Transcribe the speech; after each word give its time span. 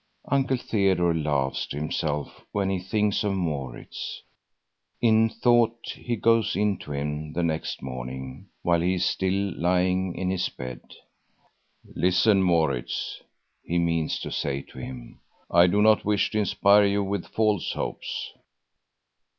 Uncle 0.29 0.57
Theodore 0.57 1.13
laughs 1.13 1.67
to 1.67 1.77
himself 1.77 2.43
when 2.53 2.71
he 2.71 2.79
thinks 2.79 3.23
of 3.23 3.33
Maurits. 3.35 4.23
In 4.99 5.29
thought 5.29 5.93
he 5.95 6.15
goes 6.15 6.55
in 6.55 6.79
to 6.79 6.91
him 6.91 7.33
the 7.33 7.43
next 7.43 7.83
morning 7.83 8.47
while 8.63 8.81
he 8.81 8.95
is 8.95 9.05
still 9.05 9.53
lying 9.55 10.15
in 10.15 10.31
his 10.31 10.49
bed. 10.49 10.81
"Listen, 11.93 12.41
Maurits," 12.41 13.21
he 13.61 13.77
means 13.77 14.17
to 14.21 14.31
say 14.31 14.63
to 14.63 14.79
him. 14.79 15.19
"I 15.51 15.67
do 15.67 15.83
not 15.83 16.03
wish 16.03 16.31
to 16.31 16.39
inspire 16.39 16.85
you 16.85 17.03
with 17.03 17.27
false 17.27 17.71
hopes. 17.73 18.31